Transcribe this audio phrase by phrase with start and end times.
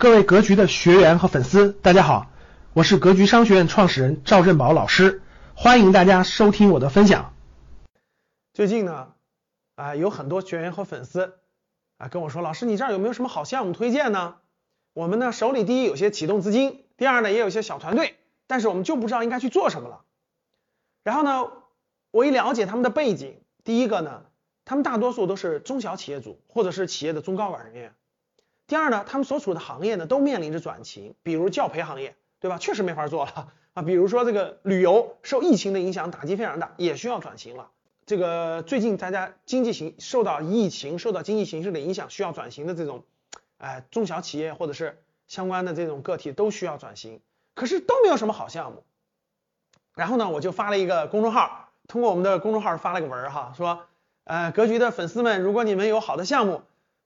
[0.00, 2.30] 各位格局的学员和粉丝，大家好，
[2.72, 5.22] 我是格局商学院创始人赵振宝老师，
[5.56, 7.34] 欢迎大家收听我的分享。
[8.54, 9.08] 最近呢，
[9.74, 11.40] 啊，有很多学员和粉丝
[11.96, 14.36] 啊跟我说，老师你这儿有没有什么好项目推荐呢？
[14.92, 18.14] 我们呢手里第一有些启动资金，第二呢也有些小团队，
[18.46, 20.02] 但是我们就不知道应该去做什么了。
[21.02, 21.50] 然后呢，
[22.12, 24.22] 我一了解他们的背景，第一个呢，
[24.64, 27.92] 他们大多数都是中小企业主或者是企业的中高管人员。
[28.68, 32.58] 第二呢，他们所处的行业呢都面临着转型，比如教培行业，对吧？
[32.58, 33.80] 确实没法做了啊。
[33.80, 37.70] 比如说这个旅游，受疫情的影响打击非常大，也需要转型了。
[38.04, 43.04] 这个最近大家经济形受到疫情、受到经济形势的影响，需要转型的这种，
[43.56, 47.22] 哎，中小企业或者是相关的这种个体都需要转型，
[47.54, 48.84] 可是都没有什么好项目。
[49.94, 53.86] 然后呢，我就发了一个公众号，通过我们的公众号发了个文哈，说，
[54.24, 56.60] 呃，格局的粉丝们，如果你们有好的项目。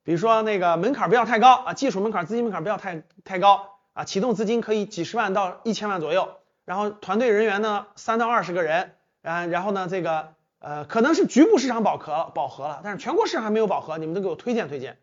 [0.05, 14.99] 比如说那个门槛不要太高啊，技术门槛、资金门槛不要太太高啊，启动资金可以几十万到一千万左右，然后团队人员呢三到二十个人，啊，然后呢这个呃可能是局部市场饱和饱和了，但是全国市场还没有饱和，你们都给我推荐推荐。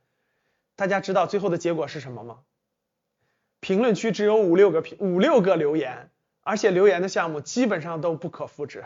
[0.76, 2.40] 大家知道最后的结果是什么吗？
[3.62, 6.10] 评论区只有五六个评五六个留言，
[6.42, 8.86] 而且留言的项目基本上都不可复制，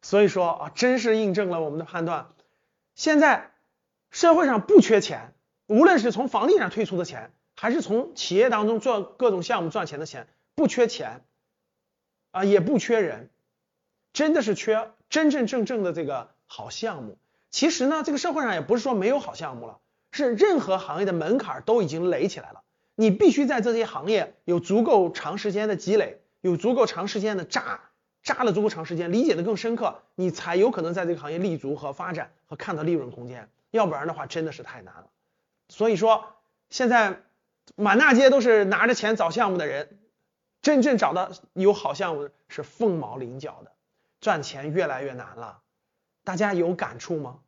[0.00, 2.28] 所以说啊，真是印证了我们的判断，
[2.94, 3.50] 现在。
[4.10, 5.33] 社会上不缺钱，
[5.66, 11.22] 无论是从房地产退出的钱，还是从企业当中做各种项目赚钱的钱，不缺钱
[12.32, 13.30] 啊，也不缺人，
[14.12, 17.16] 真的是缺真真正正的这个好项目。
[17.50, 19.78] 其实呢，这个社会上也不是说没有好项目了，
[20.10, 22.62] 是任何行业的门槛都已经垒起来了，
[22.94, 27.80] 你必须在这些行业有足够长时间的积累，有足够长时间的扎
[28.22, 33.48] 扎了足够长时间，理解的更深刻，你才有可能在这个行业立足和发展和看到利润空间。
[33.70, 35.06] 要不然的话，真的是太难了。
[35.76, 36.36] 所以说，
[36.70, 37.22] 现在
[37.74, 39.98] 满大街都是拿着钱找项目的人，
[40.62, 43.72] 真正找到有好项目的是凤毛麟角的，
[44.20, 45.58] 赚钱越来越难了。
[46.22, 47.38] 大家有感触吗？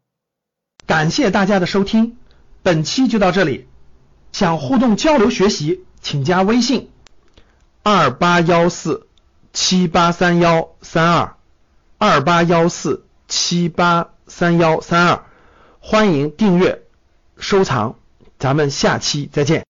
[0.88, 2.18] 感谢大家的收听，
[2.64, 3.68] 本期就到这里。
[4.32, 6.90] 想互动交流学习，请加微信
[7.84, 9.06] 二八幺四
[9.52, 11.36] 七八三幺三二
[11.98, 15.24] 二八幺四七八三幺三二。
[15.78, 16.82] 欢迎订阅、
[17.38, 18.00] 收藏，
[18.38, 19.64] 咱们下期再见。